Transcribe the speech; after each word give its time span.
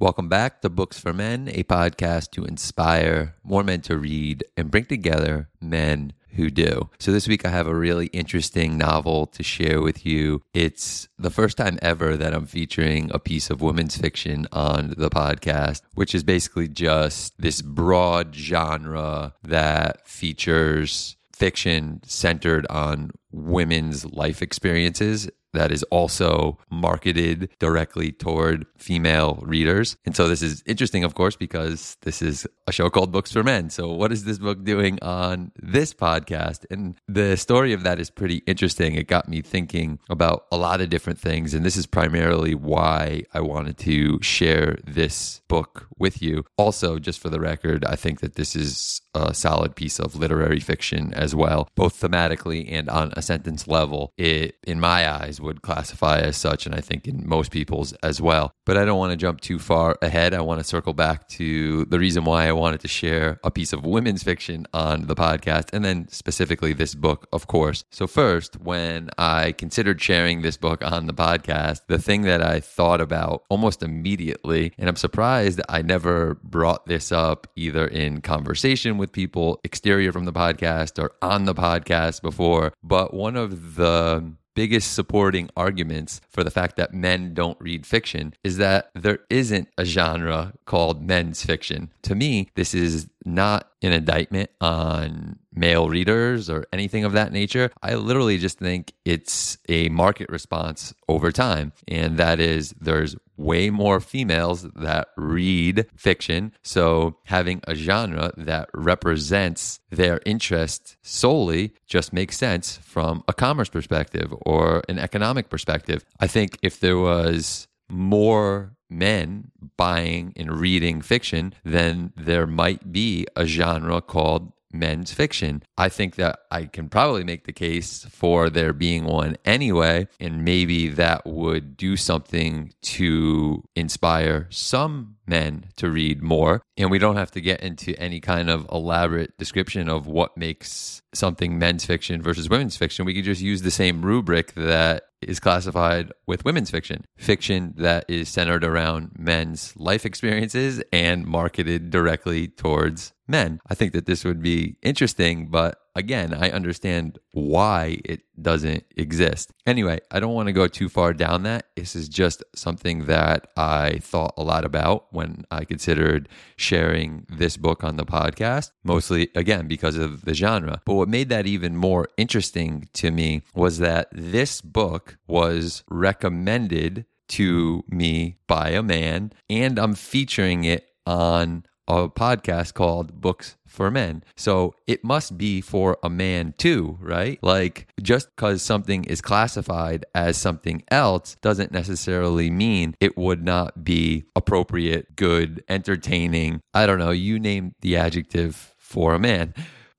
Welcome 0.00 0.30
back 0.30 0.62
to 0.62 0.70
Books 0.70 0.98
for 0.98 1.12
Men, 1.12 1.50
a 1.52 1.62
podcast 1.62 2.30
to 2.30 2.46
inspire 2.46 3.34
more 3.44 3.62
men 3.62 3.82
to 3.82 3.98
read 3.98 4.44
and 4.56 4.70
bring 4.70 4.86
together 4.86 5.50
men 5.60 6.14
who 6.36 6.48
do. 6.48 6.88
So 6.98 7.12
this 7.12 7.28
week 7.28 7.44
I 7.44 7.50
have 7.50 7.66
a 7.66 7.74
really 7.74 8.06
interesting 8.06 8.78
novel 8.78 9.26
to 9.26 9.42
share 9.42 9.82
with 9.82 10.06
you. 10.06 10.40
It's 10.54 11.06
the 11.18 11.28
first 11.28 11.58
time 11.58 11.78
ever 11.82 12.16
that 12.16 12.32
I'm 12.32 12.46
featuring 12.46 13.10
a 13.12 13.18
piece 13.18 13.50
of 13.50 13.60
women's 13.60 13.98
fiction 13.98 14.46
on 14.52 14.94
the 14.96 15.10
podcast, 15.10 15.82
which 15.92 16.14
is 16.14 16.24
basically 16.24 16.68
just 16.68 17.34
this 17.38 17.60
broad 17.60 18.34
genre 18.34 19.34
that 19.42 20.08
features 20.08 21.16
fiction 21.30 22.00
centered 22.06 22.66
on 22.68 23.10
women's 23.32 24.06
life 24.06 24.40
experiences 24.40 25.28
that 25.52 25.72
is 25.72 25.82
also 25.84 26.58
marketed 26.70 27.50
directly 27.58 28.12
toward 28.12 28.66
female 28.76 29.42
readers. 29.42 29.96
And 30.04 30.14
so 30.14 30.28
this 30.28 30.42
is 30.42 30.62
interesting, 30.66 31.04
of 31.04 31.14
course, 31.14 31.36
because 31.36 31.96
this 32.02 32.22
is 32.22 32.46
a 32.66 32.72
show 32.72 32.90
called 32.90 33.12
Books 33.12 33.32
for 33.32 33.42
Men. 33.42 33.70
So, 33.70 33.92
what 33.92 34.12
is 34.12 34.24
this 34.24 34.38
book 34.38 34.64
doing 34.64 34.98
on 35.02 35.52
this 35.56 35.92
podcast? 35.92 36.64
And 36.70 36.96
the 37.08 37.36
story 37.36 37.72
of 37.72 37.82
that 37.82 37.98
is 37.98 38.10
pretty 38.10 38.42
interesting. 38.46 38.94
It 38.94 39.06
got 39.06 39.28
me 39.28 39.42
thinking 39.42 39.98
about 40.08 40.46
a 40.52 40.56
lot 40.56 40.80
of 40.80 40.90
different 40.90 41.18
things. 41.18 41.54
And 41.54 41.64
this 41.64 41.76
is 41.76 41.86
primarily 41.86 42.54
why 42.54 43.24
I 43.34 43.40
wanted 43.40 43.78
to 43.78 44.20
share 44.22 44.78
this 44.86 45.40
book 45.48 45.88
with 45.98 46.22
you. 46.22 46.44
Also, 46.56 46.98
just 46.98 47.20
for 47.20 47.28
the 47.28 47.40
record, 47.40 47.84
I 47.84 47.96
think 47.96 48.20
that 48.20 48.34
this 48.36 48.54
is 48.54 48.99
a 49.14 49.34
solid 49.34 49.76
piece 49.76 49.98
of 49.98 50.16
literary 50.16 50.60
fiction 50.60 51.12
as 51.14 51.34
well, 51.34 51.68
both 51.74 52.00
thematically 52.00 52.70
and 52.70 52.88
on 52.88 53.12
a 53.16 53.22
sentence 53.22 53.66
level. 53.66 54.12
It, 54.16 54.56
in 54.66 54.80
my 54.80 55.10
eyes, 55.10 55.40
would 55.40 55.62
classify 55.62 56.18
as 56.20 56.36
such, 56.36 56.66
and 56.66 56.74
I 56.74 56.80
think 56.80 57.06
in 57.06 57.28
most 57.28 57.50
people's 57.50 57.92
as 58.02 58.20
well. 58.20 58.52
But 58.66 58.76
I 58.76 58.84
don't 58.84 58.98
want 58.98 59.12
to 59.12 59.16
jump 59.16 59.40
too 59.40 59.58
far 59.58 59.96
ahead. 60.02 60.34
I 60.34 60.40
want 60.40 60.60
to 60.60 60.64
circle 60.64 60.92
back 60.92 61.28
to 61.30 61.84
the 61.86 61.98
reason 61.98 62.24
why 62.24 62.48
I 62.48 62.52
wanted 62.52 62.80
to 62.80 62.88
share 62.88 63.40
a 63.42 63.50
piece 63.50 63.72
of 63.72 63.84
women's 63.84 64.22
fiction 64.22 64.66
on 64.72 65.06
the 65.06 65.14
podcast, 65.14 65.70
and 65.72 65.84
then 65.84 66.08
specifically 66.08 66.72
this 66.72 66.94
book, 66.94 67.26
of 67.32 67.46
course. 67.46 67.84
So, 67.90 68.06
first, 68.06 68.60
when 68.60 69.10
I 69.18 69.52
considered 69.52 70.00
sharing 70.00 70.42
this 70.42 70.56
book 70.56 70.84
on 70.84 71.06
the 71.06 71.14
podcast, 71.14 71.82
the 71.88 71.98
thing 71.98 72.22
that 72.22 72.42
I 72.42 72.60
thought 72.60 73.00
about 73.00 73.44
almost 73.48 73.82
immediately, 73.82 74.72
and 74.78 74.88
I'm 74.88 74.96
surprised 74.96 75.60
I 75.68 75.82
never 75.82 76.34
brought 76.42 76.86
this 76.86 77.12
up 77.12 77.46
either 77.56 77.86
in 77.86 78.20
conversation 78.20 78.98
with 79.00 79.12
people 79.12 79.60
exterior 79.64 80.12
from 80.12 80.26
the 80.26 80.32
podcast 80.32 81.02
or 81.02 81.12
on 81.20 81.44
the 81.46 81.54
podcast 81.54 82.22
before, 82.22 82.72
but 82.82 83.12
one 83.12 83.36
of 83.36 83.74
the 83.74 84.32
biggest 84.54 84.92
supporting 84.94 85.48
arguments 85.56 86.20
for 86.28 86.44
the 86.44 86.50
fact 86.50 86.76
that 86.76 86.92
men 86.92 87.32
don't 87.34 87.58
read 87.60 87.86
fiction 87.86 88.34
is 88.44 88.58
that 88.58 88.90
there 88.94 89.20
isn't 89.30 89.68
a 89.78 89.84
genre 89.84 90.52
called 90.66 91.02
men's 91.02 91.44
fiction. 91.44 91.90
To 92.02 92.14
me, 92.14 92.48
this 92.56 92.74
is 92.74 93.08
not 93.24 93.70
an 93.82 93.92
indictment 93.92 94.50
on 94.60 95.38
male 95.52 95.88
readers 95.88 96.50
or 96.50 96.66
anything 96.72 97.04
of 97.04 97.12
that 97.12 97.32
nature. 97.32 97.70
I 97.82 97.94
literally 97.94 98.38
just 98.38 98.58
think 98.58 98.92
it's 99.04 99.58
a 99.68 99.88
market 99.88 100.28
response 100.28 100.94
over 101.08 101.32
time. 101.32 101.72
And 101.88 102.18
that 102.18 102.40
is 102.40 102.74
there's 102.80 103.16
way 103.40 103.70
more 103.70 104.00
females 104.00 104.62
that 104.76 105.08
read 105.16 105.86
fiction. 105.96 106.52
So 106.62 107.16
having 107.24 107.60
a 107.66 107.74
genre 107.74 108.32
that 108.36 108.68
represents 108.74 109.80
their 109.90 110.20
interest 110.26 110.96
solely 111.02 111.72
just 111.86 112.12
makes 112.12 112.36
sense 112.36 112.76
from 112.78 113.24
a 113.26 113.32
commerce 113.32 113.68
perspective 113.68 114.32
or 114.44 114.82
an 114.88 114.98
economic 114.98 115.48
perspective. 115.48 116.04
I 116.20 116.26
think 116.26 116.58
if 116.62 116.78
there 116.80 116.98
was 116.98 117.66
more 117.88 118.76
men 118.88 119.50
buying 119.76 120.32
and 120.36 120.58
reading 120.58 121.00
fiction, 121.00 121.54
then 121.64 122.12
there 122.16 122.46
might 122.46 122.92
be 122.92 123.26
a 123.36 123.46
genre 123.46 124.00
called 124.00 124.52
men's 124.72 125.12
fiction. 125.12 125.62
I 125.76 125.88
think 125.88 126.16
that 126.16 126.40
I 126.50 126.64
can 126.64 126.88
probably 126.88 127.24
make 127.24 127.44
the 127.44 127.52
case 127.52 128.06
for 128.10 128.50
there 128.50 128.72
being 128.72 129.04
one 129.04 129.36
anyway, 129.44 130.08
and 130.18 130.44
maybe 130.44 130.88
that 130.88 131.26
would 131.26 131.76
do 131.76 131.96
something 131.96 132.72
to 132.82 133.64
inspire 133.74 134.46
some 134.50 135.16
men 135.26 135.66
to 135.76 135.90
read 135.90 136.22
more. 136.22 136.62
And 136.76 136.90
we 136.90 136.98
don't 136.98 137.16
have 137.16 137.30
to 137.32 137.40
get 137.40 137.60
into 137.60 137.98
any 137.98 138.20
kind 138.20 138.50
of 138.50 138.66
elaborate 138.70 139.36
description 139.38 139.88
of 139.88 140.06
what 140.06 140.36
makes 140.36 141.02
something 141.14 141.58
men's 141.58 141.84
fiction 141.84 142.22
versus 142.22 142.48
women's 142.48 142.76
fiction. 142.76 143.04
We 143.04 143.14
could 143.14 143.24
just 143.24 143.40
use 143.40 143.62
the 143.62 143.70
same 143.70 144.02
rubric 144.02 144.54
that 144.54 145.04
is 145.22 145.40
classified 145.40 146.12
with 146.26 146.44
women's 146.44 146.70
fiction 146.70 147.04
fiction 147.18 147.74
that 147.76 148.04
is 148.08 148.28
centered 148.28 148.64
around 148.64 149.10
men's 149.18 149.74
life 149.76 150.06
experiences 150.06 150.82
and 150.92 151.26
marketed 151.26 151.90
directly 151.90 152.48
towards 152.48 153.12
men. 153.30 153.60
I 153.68 153.74
think 153.74 153.92
that 153.92 154.06
this 154.06 154.24
would 154.24 154.42
be 154.42 154.76
interesting, 154.82 155.46
but 155.46 155.78
again, 155.94 156.34
I 156.34 156.50
understand 156.50 157.18
why 157.32 157.98
it 158.04 158.22
doesn't 158.40 158.84
exist. 158.96 159.52
Anyway, 159.66 160.00
I 160.10 160.20
don't 160.20 160.34
want 160.34 160.46
to 160.46 160.52
go 160.52 160.66
too 160.66 160.88
far 160.88 161.12
down 161.12 161.42
that. 161.44 161.66
This 161.76 161.96
is 161.96 162.08
just 162.08 162.42
something 162.54 163.06
that 163.06 163.48
I 163.56 163.98
thought 163.98 164.34
a 164.36 164.42
lot 164.42 164.64
about 164.64 165.06
when 165.12 165.44
I 165.50 165.64
considered 165.64 166.28
sharing 166.56 167.26
this 167.28 167.56
book 167.56 167.84
on 167.84 167.96
the 167.96 168.04
podcast, 168.04 168.70
mostly 168.84 169.30
again 169.34 169.68
because 169.68 169.96
of 169.96 170.24
the 170.24 170.34
genre. 170.34 170.80
But 170.84 170.94
what 170.94 171.08
made 171.08 171.28
that 171.30 171.46
even 171.46 171.76
more 171.76 172.08
interesting 172.16 172.88
to 172.94 173.10
me 173.10 173.42
was 173.54 173.78
that 173.78 174.08
this 174.12 174.60
book 174.60 175.18
was 175.26 175.82
recommended 175.88 177.06
to 177.28 177.84
me 177.88 178.36
by 178.48 178.70
a 178.70 178.82
man, 178.82 179.32
and 179.48 179.78
I'm 179.78 179.94
featuring 179.94 180.64
it 180.64 180.88
on 181.06 181.64
a 181.90 182.08
podcast 182.08 182.74
called 182.74 183.20
Books 183.20 183.56
for 183.66 183.90
Men. 183.90 184.22
So 184.36 184.74
it 184.86 185.02
must 185.02 185.36
be 185.36 185.60
for 185.60 185.98
a 186.04 186.08
man 186.08 186.54
too, 186.56 186.96
right? 187.00 187.38
Like 187.42 187.88
just 188.00 188.28
because 188.34 188.62
something 188.62 189.02
is 189.04 189.20
classified 189.20 190.06
as 190.14 190.36
something 190.36 190.84
else 190.90 191.36
doesn't 191.42 191.72
necessarily 191.72 192.48
mean 192.48 192.94
it 193.00 193.18
would 193.18 193.44
not 193.44 193.82
be 193.82 194.24
appropriate, 194.36 195.16
good, 195.16 195.64
entertaining. 195.68 196.60
I 196.72 196.86
don't 196.86 197.00
know, 197.00 197.10
you 197.10 197.40
name 197.40 197.74
the 197.80 197.96
adjective 197.96 198.74
for 198.78 199.14
a 199.14 199.18
man. 199.18 199.52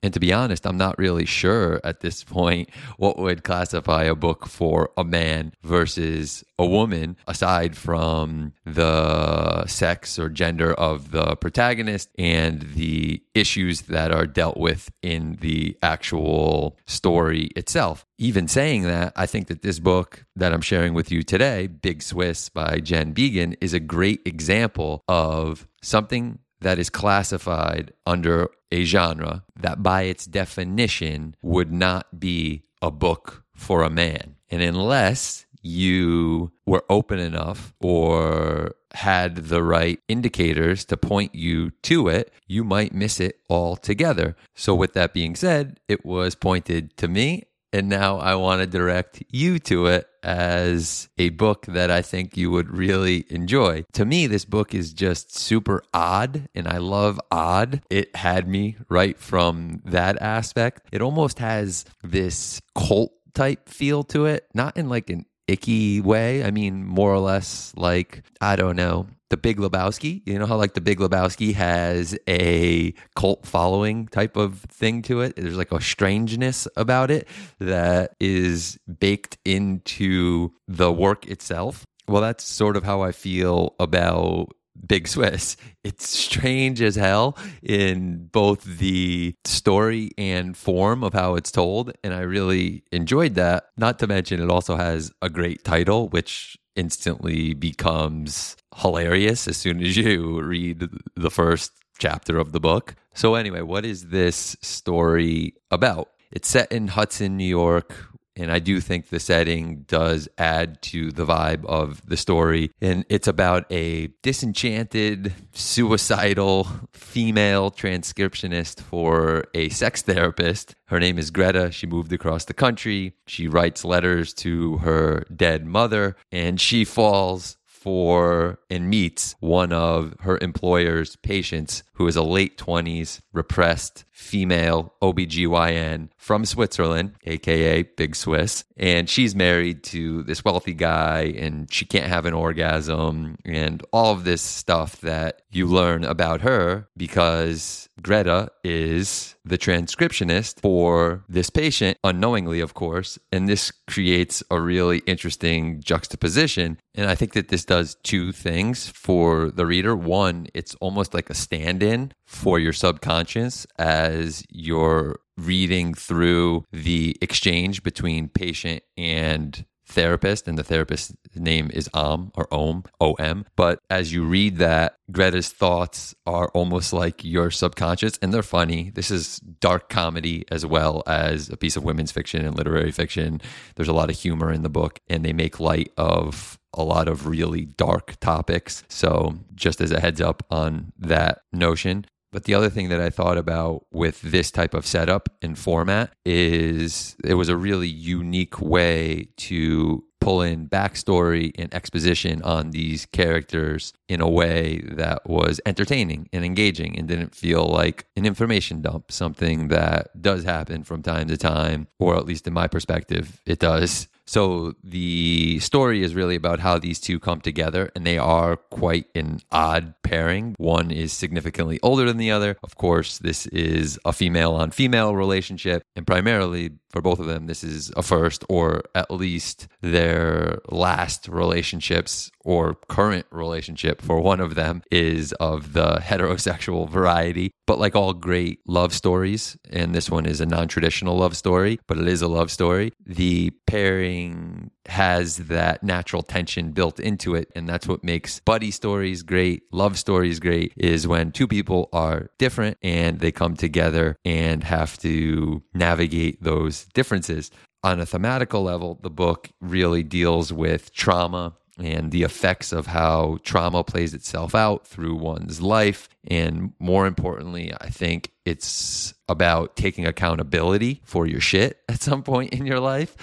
And 0.04 0.14
to 0.14 0.20
be 0.20 0.34
honest, 0.34 0.66
I'm 0.66 0.78
not 0.78 0.98
really 0.98 1.26
sure 1.26 1.80
at 1.84 2.00
this 2.00 2.24
point 2.24 2.70
what 2.98 3.20
would 3.20 3.44
classify 3.44 4.04
a 4.04 4.16
book 4.16 4.48
for 4.48 4.90
a 4.98 5.04
man 5.04 5.54
versus 5.62 6.44
a 6.58 6.66
woman, 6.66 7.18
aside 7.28 7.78
from 7.78 8.54
the 8.66 9.66
sex 9.68 10.18
or 10.18 10.30
gender 10.30 10.74
of 10.74 11.12
the 11.12 11.36
protagonist 11.36 12.10
and 12.18 12.62
the 12.74 13.22
issues 13.36 13.82
that 13.84 14.12
are 14.12 14.26
dealt 14.26 14.58
with 14.58 14.92
in 15.04 15.38
the 15.42 15.78
actual 15.84 16.78
story 16.88 17.52
itself. 17.56 18.06
Even 18.18 18.48
saying 18.48 18.84
that, 18.84 19.14
I 19.16 19.26
think 19.28 19.48
that 19.48 19.62
this 19.62 19.80
book 19.80 20.26
that 20.36 20.54
I'm 20.54 20.62
sharing 20.62 20.94
with 20.94 21.12
you 21.12 21.22
today, 21.22 21.68
Big 21.68 22.02
Swiss 22.02 22.50
by 22.50 22.80
Jen 22.80 23.14
Beagin, 23.14 23.56
is 23.62 23.74
a 23.74 23.80
great 23.80 24.22
example 24.26 25.04
of 25.08 25.68
something 25.82 26.40
that 26.62 26.80
is 26.80 26.90
classified 26.90 27.94
under 28.06 28.50
a 28.72 28.84
genre 28.84 29.44
that 29.60 29.84
by 29.84 30.04
its 30.04 30.26
definition 30.26 31.36
would 31.42 31.72
not 31.72 32.20
be 32.20 32.64
a 32.82 32.90
book 32.92 33.44
for 33.54 33.84
a 33.84 33.90
man. 33.90 34.36
And 34.50 34.62
unless 34.62 35.46
you 35.62 36.52
were 36.66 36.84
open 36.90 37.20
enough 37.20 37.74
or 37.80 38.74
had 38.94 39.36
the 39.36 39.64
right 39.64 40.00
indicators 40.08 40.84
to 40.86 40.98
point 40.98 41.36
you 41.36 41.72
to 41.84 42.08
it, 42.08 42.34
you 42.48 42.64
might 42.64 42.94
miss 42.94 43.20
it 43.20 43.40
altogether. 43.50 44.36
So, 44.56 44.74
with 44.76 44.94
that 44.94 45.14
being 45.14 45.36
said, 45.36 45.80
it 45.88 46.06
was 46.06 46.36
pointed 46.36 46.98
to 46.98 47.08
me 47.08 47.44
and 47.74 47.90
now 47.90 48.18
I 48.18 48.36
want 48.36 48.62
to 48.62 48.68
direct 48.68 49.24
you 49.30 49.60
to 49.60 49.88
it 49.88 50.08
as 50.24 51.10
a 51.18 51.30
book 51.30 51.66
that 51.68 51.90
I 51.90 52.02
think 52.02 52.38
you 52.38 52.52
would 52.52 52.70
really 52.70 53.26
enjoy. 53.30 53.86
To 53.94 54.06
me, 54.06 54.28
this 54.28 54.46
book 54.46 54.74
is 54.76 54.94
just 54.94 55.36
super 55.36 55.82
odd, 55.94 56.48
and 56.54 56.68
I 56.68 56.78
love 56.78 57.20
odd. 57.32 57.82
It 57.90 58.16
had 58.16 58.48
me 58.48 58.78
right 58.90 59.18
from 59.18 59.82
that 59.86 60.22
aspect. 60.22 60.88
It 60.92 61.02
almost 61.02 61.40
has 61.40 61.86
this 62.04 62.62
cult 62.76 63.14
type 63.34 63.70
feel 63.70 64.04
to 64.06 64.26
it, 64.26 64.48
not 64.54 64.78
in 64.78 64.90
like 64.90 65.10
an 65.10 65.26
icky 65.48 66.02
way. 66.02 66.44
I 66.44 66.52
mean, 66.52 66.86
more 66.86 67.14
or 67.14 67.20
less 67.20 67.74
like, 67.76 68.24
I 68.40 68.56
don't 68.56 68.76
know, 68.76 69.08
the 69.32 69.38
Big 69.38 69.58
Lebowski. 69.58 70.22
You 70.26 70.38
know 70.38 70.46
how 70.46 70.58
like 70.58 70.76
the 70.76 70.82
Big 70.82 71.00
Lebowski 71.00 71.54
has 71.56 72.16
a 72.30 72.94
cult 73.16 73.48
following 73.48 74.08
type 74.08 74.38
of 74.38 74.60
thing 74.70 75.02
to 75.04 75.22
it. 75.22 75.36
There's 75.36 75.58
like 75.58 75.72
a 75.72 75.82
strangeness 75.82 76.68
about 76.78 77.10
it 77.10 77.28
that 77.60 78.16
is 78.20 78.78
baked 79.00 79.40
into 79.44 80.52
the 80.68 80.92
work 80.92 81.26
itself. 81.28 81.86
Well, 82.08 82.22
that's 82.22 82.44
sort 82.44 82.78
of 82.78 82.84
how 82.84 83.02
I 83.02 83.14
feel 83.14 83.74
about 83.80 84.50
Big 84.86 85.08
Swiss. 85.08 85.58
It's 85.84 86.08
strange 86.08 86.80
as 86.80 86.96
hell 86.96 87.36
in 87.64 88.28
both 88.32 88.64
the 88.64 89.34
story 89.46 90.12
and 90.16 90.56
form 90.56 91.04
of 91.04 91.12
how 91.12 91.34
it's 91.34 91.50
told. 91.50 91.92
And 92.04 92.14
I 92.14 92.20
really 92.20 92.84
enjoyed 92.92 93.34
that. 93.34 93.64
Not 93.78 93.98
to 93.98 94.06
mention, 94.06 94.40
it 94.40 94.52
also 94.52 94.76
has 94.76 95.12
a 95.24 95.30
great 95.30 95.64
title, 95.64 96.10
which 96.10 96.60
instantly 96.76 97.54
becomes 97.54 98.56
hilarious 98.76 99.48
as 99.48 99.58
soon 99.58 99.82
as 99.82 99.98
you 99.98 100.42
read 100.42 100.88
the 101.16 101.32
first 101.32 101.72
chapter 101.98 102.38
of 102.38 102.52
the 102.52 102.60
book. 102.60 102.96
So, 103.14 103.36
anyway, 103.36 103.62
what 103.62 103.86
is 103.86 104.08
this 104.08 104.56
story 104.62 105.54
about? 105.70 106.10
It's 106.32 106.48
set 106.48 106.72
in 106.72 106.88
Hudson, 106.88 107.36
New 107.36 107.44
York, 107.44 107.94
and 108.36 108.52
I 108.52 108.60
do 108.60 108.80
think 108.80 109.10
the 109.10 109.20
setting 109.20 109.84
does 109.88 110.30
add 110.38 110.82
to 110.84 111.12
the 111.12 111.26
vibe 111.26 111.66
of 111.66 112.06
the 112.08 112.18
story. 112.18 112.72
And 112.82 113.06
it's 113.10 113.28
about 113.28 113.66
a 113.72 114.08
disenchanted, 114.22 115.34
suicidal 115.54 116.68
female 116.94 117.72
transcriptionist 117.72 118.82
for 118.82 119.44
a 119.54 119.70
sex 119.70 120.02
therapist. 120.02 120.76
Her 120.86 121.00
name 121.00 121.18
is 121.18 121.32
Greta. 121.32 121.72
She 121.72 121.88
moved 121.88 122.14
across 122.14 122.46
the 122.46 122.54
country. 122.54 123.14
She 123.28 123.48
writes 123.48 123.84
letters 123.84 124.34
to 124.36 124.78
her 124.78 125.26
dead 125.36 125.66
mother, 125.66 126.16
and 126.32 126.60
she 126.60 126.86
falls 126.86 127.58
for 127.82 128.60
and 128.70 128.90
meets 128.90 129.36
one 129.40 129.74
of 129.74 130.16
her 130.20 130.38
employer's 130.40 131.16
patients 131.16 131.82
who 132.02 132.08
is 132.08 132.16
a 132.16 132.24
late 132.24 132.58
20s 132.58 133.22
repressed 133.32 134.06
female 134.10 134.94
OBGYN 135.04 136.10
from 136.18 136.46
Switzerland, 136.46 137.14
aka 137.26 137.84
Big 137.84 138.16
Swiss. 138.16 138.64
And 138.78 139.08
she's 139.10 139.36
married 139.36 139.84
to 139.86 140.24
this 140.24 140.44
wealthy 140.44 140.74
guy 140.74 141.34
and 141.38 141.72
she 141.72 141.86
can't 141.86 142.08
have 142.08 142.26
an 142.26 142.34
orgasm 142.34 143.38
and 143.46 143.84
all 143.94 144.14
of 144.14 144.24
this 144.24 144.42
stuff 144.42 145.00
that 145.02 145.42
you 145.52 145.68
learn 145.68 146.04
about 146.04 146.42
her 146.42 146.88
because 146.98 147.90
Greta 148.02 148.50
is 148.64 149.36
the 149.44 149.58
transcriptionist 149.58 150.60
for 150.60 151.24
this 151.28 151.50
patient, 151.50 151.98
unknowingly, 152.04 152.60
of 152.62 152.74
course. 152.74 153.20
And 153.32 153.50
this 153.50 153.72
creates 153.88 154.44
a 154.50 154.60
really 154.60 155.00
interesting 155.00 155.82
juxtaposition. 155.82 156.78
And 156.96 157.10
I 157.10 157.16
think 157.16 157.34
that 157.34 157.50
this 157.50 157.66
does 157.66 157.96
two 158.04 158.32
things 158.32 158.88
for 158.88 159.52
the 159.52 159.66
reader. 159.66 159.96
One, 159.96 160.48
it's 160.54 160.76
almost 160.76 161.14
like 161.14 161.30
a 161.30 161.34
stand 161.34 161.84
in 161.84 161.91
for 162.26 162.60
your 162.60 162.74
subconscious 162.74 163.68
as 163.78 164.44
you're 164.50 165.20
reading 165.38 165.94
through 165.94 166.64
the 166.72 167.18
exchange 167.22 167.84
between 167.84 168.28
patient 168.28 168.84
and 168.98 169.66
therapist 169.92 170.48
and 170.48 170.58
the 170.58 170.64
therapist's 170.64 171.14
name 171.36 171.70
is 171.74 171.90
Om 171.94 172.32
or 172.36 172.48
Om, 172.54 172.84
O-M. 173.00 173.46
But 173.56 173.80
as 173.90 174.14
you 174.14 174.24
read 174.24 174.58
that, 174.58 174.96
Greta's 175.12 175.50
thoughts 175.50 176.16
are 176.26 176.48
almost 176.50 176.94
like 176.94 177.24
your 177.24 177.52
subconscious 177.52 178.18
and 178.22 178.34
they're 178.34 178.44
funny. 178.44 178.92
This 178.96 179.12
is 179.12 179.38
dark 179.40 179.90
comedy 179.90 180.46
as 180.50 180.66
well 180.66 181.04
as 181.06 181.50
a 181.50 181.58
piece 181.58 181.76
of 181.76 181.84
women's 181.84 182.12
fiction 182.12 182.46
and 182.46 182.56
literary 182.56 182.92
fiction. 182.92 183.42
There's 183.76 183.90
a 183.90 183.94
lot 183.94 184.10
of 184.10 184.18
humor 184.18 184.52
in 184.52 184.64
the 184.64 184.70
book 184.70 185.00
and 185.08 185.26
they 185.26 185.34
make 185.34 185.60
light 185.60 185.92
of 185.98 186.58
a 186.74 186.84
lot 186.84 187.08
of 187.08 187.28
really 187.28 187.66
dark 187.66 188.16
topics. 188.20 188.84
So, 188.88 189.40
just 189.56 189.82
as 189.82 189.92
a 189.92 190.00
heads 190.00 190.22
up 190.22 190.44
on 190.50 190.94
that 191.00 191.42
notion. 191.52 192.06
But 192.32 192.46
the 192.46 192.54
other 192.54 192.70
thing 192.70 192.90
that 192.90 193.02
I 193.02 193.10
thought 193.10 193.38
about 193.38 193.86
with 193.92 194.22
this 194.22 194.52
type 194.52 194.74
of 194.74 194.86
setup 194.86 195.30
and 195.42 195.58
format 195.58 196.14
is 196.26 197.18
it 197.24 197.34
was 197.34 197.50
a 197.50 197.58
really 197.58 197.90
unique 197.90 198.62
way 198.62 199.28
to 199.38 200.06
pull 200.22 200.42
in 200.42 200.70
backstory 200.70 201.52
and 201.58 201.74
exposition 201.74 202.42
on 202.44 202.70
these 202.70 203.08
characters 203.08 203.92
in 204.08 204.22
a 204.22 204.30
way 204.30 204.82
that 204.86 205.28
was 205.28 205.60
entertaining 205.66 206.30
and 206.32 206.46
engaging 206.46 206.98
and 206.98 207.08
didn't 207.08 207.36
feel 207.36 207.66
like 207.66 208.06
an 208.16 208.26
information 208.26 208.82
dump, 208.82 209.12
something 209.12 209.68
that 209.70 210.22
does 210.22 210.44
happen 210.44 210.84
from 210.84 211.02
time 211.02 211.28
to 211.28 211.36
time, 211.36 211.88
or 212.00 212.16
at 212.16 212.26
least 212.26 212.48
in 212.48 212.54
my 212.54 212.68
perspective, 212.68 213.42
it 213.46 213.60
does 213.60 214.08
so 214.32 214.76
the 214.82 215.60
story 215.60 216.04
is 216.04 216.16
really 216.16 216.36
about 216.38 216.62
how 216.62 216.80
these 216.80 217.02
two 217.02 217.20
come 217.20 217.42
together, 217.42 217.92
and 217.94 218.08
they 218.08 218.18
are 218.18 218.56
quite 218.56 219.08
an 219.14 219.42
odd 219.52 219.94
pairing. 220.04 220.56
One 220.58 220.90
is 220.90 221.12
significantly 221.12 221.82
older 221.84 222.06
than 222.06 222.16
the 222.16 222.32
other. 222.32 222.56
Of 222.64 222.78
course, 222.78 223.18
this 223.18 223.46
is 223.48 224.00
a 224.06 224.14
female 224.14 224.54
on 224.54 224.72
female 224.72 225.18
relationship, 225.18 225.84
and 225.98 226.08
primarily 226.08 226.72
for 226.92 227.02
both 227.02 227.20
of 227.20 227.28
them, 227.28 227.48
this 227.48 227.64
is 227.64 227.92
a 227.96 228.04
first 228.04 228.44
or 228.50 228.84
at 228.94 229.12
least 229.12 229.68
their 229.82 230.60
last 230.70 231.28
relationships 231.28 232.32
or 232.44 232.76
current 232.88 233.26
relationship 233.32 234.02
for 234.02 234.20
one 234.20 234.40
of 234.40 234.56
them 234.56 234.82
is 234.92 235.32
of 235.34 235.74
the 235.74 235.98
heterosexual 235.98 236.90
variety. 236.90 237.52
But 237.66 237.80
like 237.80 237.96
all 237.96 238.14
great 238.14 238.60
love 238.68 238.94
stories, 238.94 239.58
and 239.70 239.94
this 239.94 240.10
one 240.10 240.26
is 240.26 240.42
a 240.42 240.46
non 240.46 240.68
traditional 240.68 241.18
love 241.18 241.38
story, 241.38 241.80
but 241.88 241.98
it 241.98 242.08
is 242.08 242.22
a 242.22 242.28
love 242.28 242.52
story, 242.52 242.92
the 243.06 243.52
pairing 243.68 244.72
has 244.88 245.38
that 245.38 245.84
natural 245.84 246.24
tension 246.24 246.72
built 246.72 247.00
into 247.00 247.36
it. 247.36 247.50
And 247.56 247.70
that's 247.70 247.88
what 247.88 248.04
makes 248.04 248.40
buddy 248.42 248.72
stories 248.72 249.24
great, 249.24 249.64
love 249.72 249.98
stories 249.98 250.40
great, 250.40 250.74
is 250.76 251.08
when 251.08 251.32
two 251.32 251.48
people 251.48 251.90
are 251.94 252.30
different 252.38 252.78
and 252.82 253.20
they 253.20 253.32
come 253.32 253.56
together 253.56 254.18
and 254.26 254.64
have 254.64 254.98
to 255.00 255.64
navigate 255.74 256.42
those 256.42 256.81
differences. 256.86 257.52
On 257.84 258.00
a 258.00 258.06
thematical 258.06 258.64
level, 258.64 259.00
the 259.02 259.10
book 259.10 259.50
really 259.60 260.04
deals 260.04 260.54
with 260.54 260.94
trauma 260.94 261.56
and 261.82 262.12
the 262.12 262.24
effects 262.24 262.72
of 262.72 262.88
how 262.88 263.40
trauma 263.44 263.84
plays 263.84 264.14
itself 264.14 264.54
out 264.56 264.86
through 264.86 265.16
one's 265.16 265.62
life. 265.62 266.08
And 266.28 266.74
more 266.80 267.08
importantly, 267.08 267.74
I 267.80 267.90
think 267.90 268.32
it's 268.46 269.14
about 269.28 269.76
taking 269.76 270.06
accountability 270.06 271.02
for 271.04 271.26
your 271.26 271.40
shit 271.40 271.82
at 271.90 272.02
some 272.02 272.24
point 272.24 272.54
in 272.54 272.66
your 272.66 272.80
life. 272.80 273.16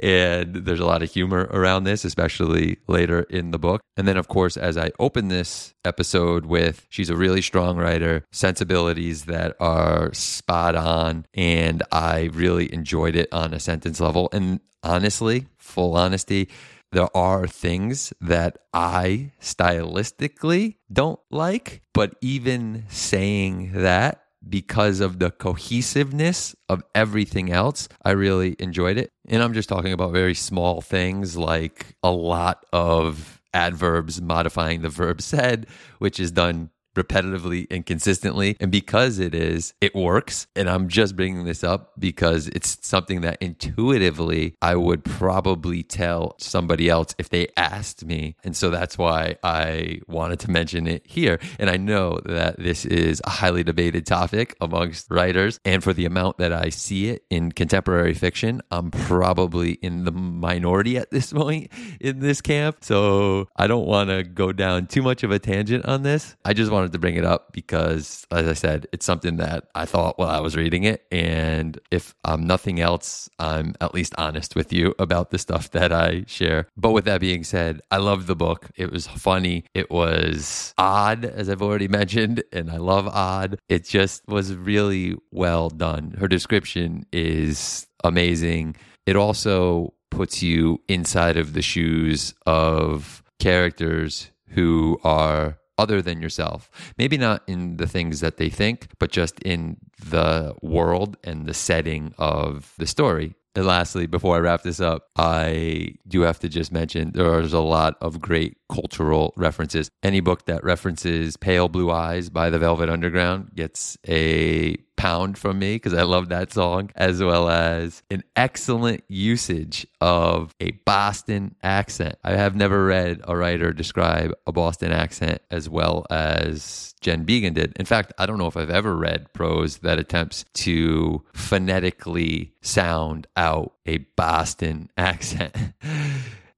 And 0.00 0.54
there's 0.54 0.80
a 0.80 0.86
lot 0.86 1.02
of 1.02 1.10
humor 1.10 1.48
around 1.50 1.84
this, 1.84 2.04
especially 2.04 2.78
later 2.86 3.22
in 3.22 3.50
the 3.50 3.58
book. 3.58 3.80
And 3.96 4.06
then, 4.06 4.16
of 4.16 4.28
course, 4.28 4.56
as 4.56 4.76
I 4.76 4.90
open 4.98 5.28
this 5.28 5.74
episode 5.84 6.46
with, 6.46 6.86
she's 6.88 7.10
a 7.10 7.16
really 7.16 7.42
strong 7.42 7.76
writer, 7.76 8.24
sensibilities 8.32 9.24
that 9.24 9.56
are 9.60 10.12
spot 10.14 10.74
on. 10.74 11.26
And 11.34 11.82
I 11.90 12.30
really 12.32 12.72
enjoyed 12.72 13.16
it 13.16 13.32
on 13.32 13.54
a 13.54 13.60
sentence 13.60 14.00
level. 14.00 14.28
And 14.32 14.60
honestly, 14.82 15.46
full 15.58 15.96
honesty, 15.96 16.48
there 16.94 17.14
are 17.16 17.46
things 17.46 18.12
that 18.20 18.58
I 18.72 19.32
stylistically 19.40 20.76
don't 20.92 21.20
like, 21.30 21.82
but 21.92 22.14
even 22.20 22.84
saying 22.88 23.72
that 23.74 24.22
because 24.48 25.00
of 25.00 25.18
the 25.18 25.30
cohesiveness 25.30 26.54
of 26.68 26.84
everything 26.94 27.50
else, 27.50 27.88
I 28.04 28.12
really 28.12 28.54
enjoyed 28.58 28.96
it. 28.96 29.10
And 29.26 29.42
I'm 29.42 29.54
just 29.54 29.68
talking 29.68 29.92
about 29.92 30.12
very 30.12 30.34
small 30.34 30.80
things 30.80 31.36
like 31.36 31.96
a 32.02 32.10
lot 32.10 32.64
of 32.72 33.40
adverbs 33.52 34.20
modifying 34.20 34.82
the 34.82 34.88
verb 34.88 35.20
said, 35.20 35.66
which 35.98 36.20
is 36.20 36.30
done 36.30 36.70
repetitively 36.94 37.66
and 37.70 37.84
consistently. 37.84 38.56
And 38.60 38.70
because 38.70 39.18
it 39.18 39.34
is, 39.34 39.74
it 39.80 39.94
works. 39.94 40.46
And 40.56 40.68
I'm 40.68 40.88
just 40.88 41.16
bringing 41.16 41.44
this 41.44 41.64
up 41.64 41.92
because 41.98 42.48
it's 42.48 42.78
something 42.86 43.20
that 43.22 43.38
intuitively 43.40 44.56
I 44.62 44.76
would 44.76 45.04
probably 45.04 45.82
tell 45.82 46.36
somebody 46.38 46.88
else 46.88 47.14
if 47.18 47.28
they 47.28 47.48
asked 47.56 48.04
me. 48.04 48.36
And 48.44 48.56
so 48.56 48.70
that's 48.70 48.96
why 48.98 49.36
I 49.42 50.00
wanted 50.06 50.40
to 50.40 50.50
mention 50.50 50.86
it 50.86 51.02
here. 51.06 51.38
And 51.58 51.70
I 51.70 51.76
know 51.76 52.20
that 52.24 52.58
this 52.58 52.84
is 52.84 53.20
a 53.24 53.30
highly 53.30 53.64
debated 53.64 54.06
topic 54.06 54.56
amongst 54.60 55.10
writers. 55.10 55.60
And 55.64 55.82
for 55.82 55.92
the 55.92 56.06
amount 56.06 56.38
that 56.38 56.52
I 56.52 56.70
see 56.70 57.08
it 57.08 57.24
in 57.30 57.52
contemporary 57.52 58.14
fiction, 58.14 58.62
I'm 58.70 58.90
probably 58.90 59.72
in 59.72 60.04
the 60.04 60.12
minority 60.12 60.96
at 60.96 61.10
this 61.10 61.32
point 61.32 61.70
in 62.00 62.20
this 62.20 62.40
camp. 62.40 62.78
So 62.82 63.48
I 63.56 63.66
don't 63.66 63.86
want 63.86 64.10
to 64.10 64.22
go 64.22 64.52
down 64.52 64.86
too 64.86 65.02
much 65.02 65.22
of 65.22 65.30
a 65.30 65.38
tangent 65.38 65.86
on 65.86 66.02
this. 66.02 66.36
I 66.44 66.52
just 66.52 66.70
want 66.70 66.83
wanted 66.84 66.92
to 66.92 66.98
bring 66.98 67.16
it 67.16 67.24
up 67.24 67.50
because, 67.52 68.26
as 68.30 68.46
I 68.46 68.52
said, 68.52 68.86
it's 68.92 69.06
something 69.06 69.36
that 69.38 69.64
I 69.74 69.86
thought 69.86 70.18
while 70.18 70.28
I 70.28 70.40
was 70.40 70.54
reading 70.54 70.84
it. 70.84 71.06
And 71.10 71.80
if 71.90 72.14
I'm 72.26 72.46
nothing 72.46 72.78
else, 72.78 73.30
I'm 73.38 73.74
at 73.80 73.94
least 73.94 74.14
honest 74.18 74.54
with 74.54 74.70
you 74.70 74.94
about 74.98 75.30
the 75.30 75.38
stuff 75.38 75.70
that 75.70 75.92
I 75.92 76.24
share. 76.26 76.66
But 76.76 76.90
with 76.90 77.06
that 77.06 77.22
being 77.22 77.42
said, 77.42 77.80
I 77.90 77.96
loved 77.96 78.26
the 78.26 78.36
book. 78.36 78.68
It 78.76 78.92
was 78.92 79.06
funny. 79.06 79.64
It 79.72 79.90
was 79.90 80.74
odd, 80.76 81.24
as 81.24 81.48
I've 81.48 81.62
already 81.62 81.88
mentioned, 82.00 82.44
and 82.52 82.70
I 82.70 82.76
love 82.76 83.08
odd. 83.08 83.58
It 83.70 83.86
just 83.86 84.28
was 84.28 84.54
really 84.54 85.16
well 85.30 85.70
done. 85.70 86.16
Her 86.18 86.28
description 86.28 87.06
is 87.14 87.86
amazing. 88.02 88.76
It 89.06 89.16
also 89.16 89.94
puts 90.10 90.42
you 90.42 90.82
inside 90.86 91.38
of 91.38 91.54
the 91.54 91.62
shoes 91.62 92.34
of 92.44 93.22
characters 93.40 94.30
who 94.50 95.00
are 95.02 95.58
other 95.78 96.02
than 96.02 96.20
yourself. 96.20 96.70
Maybe 96.98 97.16
not 97.16 97.42
in 97.46 97.76
the 97.76 97.86
things 97.86 98.20
that 98.20 98.36
they 98.36 98.50
think, 98.50 98.88
but 98.98 99.10
just 99.10 99.40
in 99.40 99.76
the 100.04 100.54
world 100.62 101.16
and 101.24 101.46
the 101.46 101.54
setting 101.54 102.14
of 102.18 102.72
the 102.78 102.86
story. 102.86 103.34
And 103.56 103.66
lastly, 103.66 104.06
before 104.06 104.34
I 104.34 104.40
wrap 104.40 104.62
this 104.62 104.80
up, 104.80 105.10
I 105.16 105.94
do 106.08 106.22
have 106.22 106.40
to 106.40 106.48
just 106.48 106.72
mention 106.72 107.12
there's 107.12 107.52
a 107.52 107.60
lot 107.60 107.96
of 108.00 108.20
great 108.20 108.56
cultural 108.68 109.32
references. 109.36 109.90
Any 110.02 110.18
book 110.18 110.46
that 110.46 110.64
references 110.64 111.36
Pale 111.36 111.68
Blue 111.68 111.90
Eyes 111.90 112.30
by 112.30 112.50
the 112.50 112.58
Velvet 112.58 112.88
Underground 112.88 113.52
gets 113.54 113.96
a 114.08 114.76
pound 115.04 115.36
from 115.36 115.58
me 115.58 115.74
because 115.74 115.92
I 115.92 116.04
love 116.04 116.30
that 116.30 116.50
song, 116.50 116.90
as 116.96 117.22
well 117.22 117.50
as 117.50 118.02
an 118.10 118.24
excellent 118.36 119.04
usage 119.06 119.86
of 120.00 120.54
a 120.60 120.70
Boston 120.86 121.54
accent. 121.62 122.16
I 122.24 122.30
have 122.36 122.56
never 122.56 122.86
read 122.86 123.20
a 123.24 123.36
writer 123.36 123.74
describe 123.74 124.32
a 124.46 124.52
Boston 124.52 124.92
accent 124.92 125.42
as 125.50 125.68
well 125.68 126.06
as 126.08 126.94
Jen 127.02 127.26
Beagin 127.26 127.52
did. 127.52 127.74
In 127.78 127.84
fact, 127.84 128.14
I 128.16 128.24
don't 128.24 128.38
know 128.38 128.46
if 128.46 128.56
I've 128.56 128.70
ever 128.70 128.96
read 128.96 129.30
prose 129.34 129.76
that 129.78 129.98
attempts 129.98 130.46
to 130.54 131.22
phonetically 131.34 132.54
sound 132.62 133.26
out 133.36 133.74
a 133.84 133.98
Boston 134.16 134.88
accent. 134.96 135.54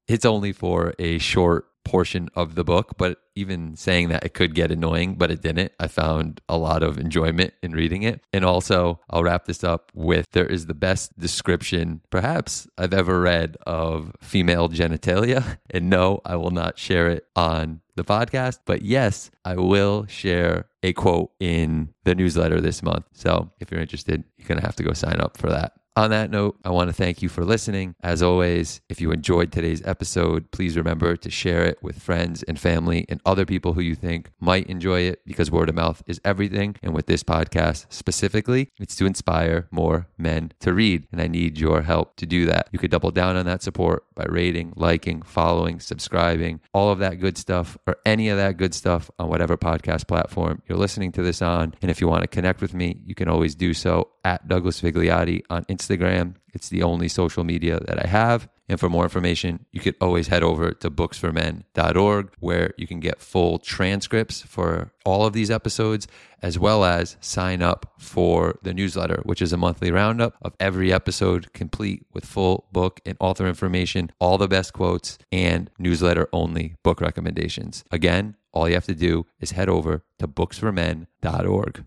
it's 0.06 0.24
only 0.24 0.52
for 0.52 0.94
a 1.00 1.18
short 1.18 1.66
portion 1.86 2.28
of 2.34 2.56
the 2.56 2.64
book, 2.64 2.94
but 2.98 3.18
even 3.36 3.76
saying 3.76 4.08
that 4.08 4.24
it 4.24 4.34
could 4.34 4.54
get 4.54 4.72
annoying, 4.72 5.14
but 5.14 5.30
it 5.30 5.40
didn't. 5.40 5.70
I 5.78 5.86
found 5.86 6.40
a 6.48 6.58
lot 6.58 6.82
of 6.82 6.98
enjoyment 6.98 7.54
in 7.62 7.72
reading 7.72 8.02
it. 8.02 8.20
And 8.32 8.44
also, 8.44 9.00
I'll 9.08 9.22
wrap 9.22 9.44
this 9.44 9.62
up 9.62 9.92
with 9.94 10.26
there 10.32 10.46
is 10.46 10.66
the 10.66 10.74
best 10.74 11.16
description, 11.18 12.00
perhaps, 12.10 12.66
I've 12.76 12.92
ever 12.92 13.20
read 13.20 13.56
of 13.66 14.12
female 14.20 14.68
genitalia. 14.68 15.58
And 15.70 15.90
no, 15.90 16.20
I 16.24 16.36
will 16.36 16.52
not 16.52 16.78
share 16.78 17.08
it 17.08 17.26
on 17.34 17.80
the 17.96 18.04
podcast, 18.04 18.60
but 18.64 18.82
yes, 18.82 19.30
I 19.44 19.56
will 19.56 20.06
share 20.06 20.66
a 20.82 20.92
quote 20.94 21.32
in 21.38 21.92
the 22.04 22.14
newsletter 22.14 22.60
this 22.60 22.82
month. 22.82 23.04
So 23.12 23.50
if 23.60 23.70
you're 23.70 23.80
interested, 23.80 24.24
you're 24.38 24.48
going 24.48 24.60
to 24.60 24.66
have 24.66 24.76
to 24.76 24.82
go 24.82 24.92
sign 24.92 25.20
up 25.20 25.36
for 25.36 25.50
that. 25.50 25.72
On 25.96 26.10
that 26.10 26.30
note, 26.30 26.58
I 26.62 26.68
want 26.68 26.90
to 26.90 26.92
thank 26.92 27.22
you 27.22 27.30
for 27.30 27.42
listening. 27.42 27.94
As 28.02 28.22
always, 28.22 28.82
if 28.90 29.00
you 29.00 29.12
enjoyed 29.12 29.50
today's 29.50 29.80
episode, 29.86 30.50
please 30.50 30.76
remember 30.76 31.16
to 31.16 31.30
share 31.30 31.64
it 31.64 31.82
with 31.82 32.02
friends 32.02 32.42
and 32.42 32.60
family 32.60 33.06
and 33.08 33.18
other 33.24 33.46
people 33.46 33.72
who 33.72 33.80
you 33.80 33.94
think 33.94 34.30
might 34.38 34.66
enjoy 34.66 35.00
it 35.00 35.22
because 35.24 35.50
word 35.50 35.70
of 35.70 35.74
mouth 35.74 36.02
is 36.06 36.20
everything. 36.22 36.76
And 36.82 36.92
with 36.92 37.06
this 37.06 37.22
podcast 37.22 37.86
specifically, 37.88 38.68
it's 38.78 38.94
to 38.96 39.06
inspire 39.06 39.68
more 39.70 40.06
men 40.18 40.52
to 40.60 40.74
read. 40.74 41.08
And 41.12 41.18
I 41.22 41.28
need 41.28 41.58
your 41.58 41.80
help 41.80 42.16
to 42.16 42.26
do 42.26 42.44
that. 42.44 42.68
You 42.72 42.78
could 42.78 42.90
double 42.90 43.10
down 43.10 43.36
on 43.36 43.46
that 43.46 43.62
support 43.62 44.04
by 44.14 44.26
rating, 44.28 44.74
liking, 44.76 45.22
following, 45.22 45.80
subscribing, 45.80 46.60
all 46.74 46.90
of 46.90 46.98
that 46.98 47.20
good 47.20 47.38
stuff, 47.38 47.78
or 47.86 47.96
any 48.04 48.28
of 48.28 48.36
that 48.36 48.58
good 48.58 48.74
stuff 48.74 49.10
on 49.18 49.30
whatever 49.30 49.56
podcast 49.56 50.06
platform 50.06 50.60
you're 50.68 50.76
listening 50.76 51.10
to 51.12 51.22
this 51.22 51.40
on. 51.40 51.74
And 51.80 51.90
if 51.90 52.02
you 52.02 52.08
want 52.08 52.20
to 52.20 52.28
connect 52.28 52.60
with 52.60 52.74
me, 52.74 53.00
you 53.06 53.14
can 53.14 53.28
always 53.28 53.54
do 53.54 53.72
so 53.72 54.10
at 54.26 54.48
Douglas 54.48 54.80
Vigliotti 54.80 55.42
on 55.48 55.64
Instagram. 55.66 56.34
It's 56.52 56.68
the 56.68 56.82
only 56.82 57.06
social 57.06 57.44
media 57.44 57.78
that 57.86 58.04
I 58.04 58.08
have. 58.08 58.48
And 58.68 58.80
for 58.80 58.88
more 58.88 59.04
information, 59.04 59.66
you 59.70 59.80
could 59.80 59.94
always 60.00 60.26
head 60.26 60.42
over 60.42 60.72
to 60.72 60.90
booksformen.org 60.90 62.32
where 62.40 62.74
you 62.76 62.88
can 62.88 62.98
get 62.98 63.20
full 63.20 63.60
transcripts 63.60 64.42
for 64.42 64.90
all 65.04 65.24
of 65.24 65.32
these 65.32 65.48
episodes, 65.48 66.08
as 66.42 66.58
well 66.58 66.84
as 66.84 67.16
sign 67.20 67.62
up 67.62 67.92
for 68.00 68.58
the 68.62 68.74
newsletter, 68.74 69.20
which 69.22 69.40
is 69.40 69.52
a 69.52 69.56
monthly 69.56 69.92
roundup 69.92 70.34
of 70.42 70.56
every 70.58 70.92
episode, 70.92 71.52
complete 71.52 72.04
with 72.12 72.26
full 72.26 72.66
book 72.72 73.00
and 73.06 73.16
author 73.20 73.46
information, 73.46 74.10
all 74.18 74.38
the 74.38 74.48
best 74.48 74.72
quotes, 74.72 75.18
and 75.30 75.70
newsletter 75.78 76.28
only 76.32 76.74
book 76.82 77.00
recommendations. 77.00 77.84
Again, 77.92 78.34
all 78.52 78.68
you 78.68 78.74
have 78.74 78.86
to 78.86 78.94
do 79.08 79.26
is 79.38 79.52
head 79.52 79.68
over 79.68 80.02
to 80.18 80.26
booksformen.org. 80.26 81.84